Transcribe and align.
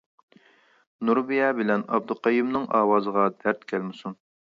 نۇربىيە 1.09 1.51
بىلەن 1.61 1.85
ئابدۇقەييۇمنىڭ 1.99 2.67
ئاۋازىغا 2.81 3.31
دەرد 3.41 3.73
كەلمىسۇن. 3.75 4.23